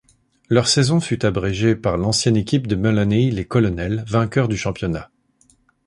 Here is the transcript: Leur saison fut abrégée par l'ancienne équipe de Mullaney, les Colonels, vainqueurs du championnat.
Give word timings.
Leur 0.49 0.67
saison 0.67 0.99
fut 0.99 1.27
abrégée 1.27 1.75
par 1.75 1.95
l'ancienne 1.95 2.35
équipe 2.35 2.65
de 2.65 2.75
Mullaney, 2.75 3.29
les 3.29 3.45
Colonels, 3.45 4.03
vainqueurs 4.07 4.47
du 4.47 4.57
championnat. 4.57 5.11